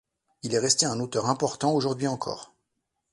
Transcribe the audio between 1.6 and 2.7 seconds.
aujourd'hui encore.